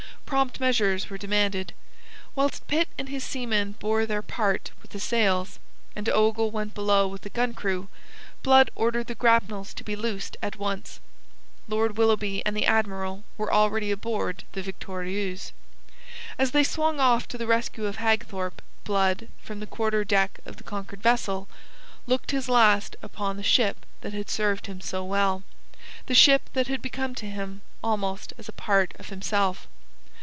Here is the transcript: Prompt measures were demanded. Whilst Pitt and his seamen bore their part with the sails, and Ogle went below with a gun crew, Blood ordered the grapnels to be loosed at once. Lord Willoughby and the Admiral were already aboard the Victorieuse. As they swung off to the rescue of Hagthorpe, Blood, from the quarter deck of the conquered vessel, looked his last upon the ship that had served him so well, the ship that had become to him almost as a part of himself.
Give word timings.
Prompt 0.25 0.61
measures 0.61 1.09
were 1.09 1.17
demanded. 1.17 1.73
Whilst 2.35 2.65
Pitt 2.67 2.87
and 2.97 3.09
his 3.09 3.21
seamen 3.21 3.73
bore 3.81 4.05
their 4.05 4.21
part 4.21 4.71
with 4.81 4.91
the 4.91 4.99
sails, 5.01 5.59
and 5.93 6.07
Ogle 6.07 6.51
went 6.51 6.73
below 6.73 7.05
with 7.05 7.25
a 7.25 7.29
gun 7.29 7.53
crew, 7.53 7.89
Blood 8.41 8.71
ordered 8.73 9.07
the 9.07 9.15
grapnels 9.15 9.73
to 9.73 9.83
be 9.83 9.93
loosed 9.97 10.37
at 10.41 10.55
once. 10.55 11.01
Lord 11.67 11.97
Willoughby 11.97 12.41
and 12.45 12.55
the 12.55 12.65
Admiral 12.65 13.25
were 13.37 13.51
already 13.51 13.91
aboard 13.91 14.45
the 14.53 14.61
Victorieuse. 14.63 15.51
As 16.39 16.51
they 16.51 16.63
swung 16.63 17.01
off 17.01 17.27
to 17.27 17.37
the 17.37 17.45
rescue 17.45 17.85
of 17.85 17.97
Hagthorpe, 17.97 18.61
Blood, 18.85 19.27
from 19.41 19.59
the 19.59 19.67
quarter 19.67 20.05
deck 20.05 20.39
of 20.45 20.55
the 20.55 20.63
conquered 20.63 21.03
vessel, 21.03 21.49
looked 22.07 22.31
his 22.31 22.47
last 22.47 22.95
upon 23.01 23.35
the 23.35 23.43
ship 23.43 23.85
that 23.99 24.13
had 24.13 24.29
served 24.29 24.67
him 24.67 24.79
so 24.79 25.03
well, 25.03 25.43
the 26.05 26.15
ship 26.15 26.43
that 26.53 26.67
had 26.67 26.81
become 26.81 27.13
to 27.15 27.25
him 27.25 27.59
almost 27.83 28.31
as 28.37 28.47
a 28.47 28.53
part 28.53 28.93
of 28.97 29.09
himself. 29.09 29.67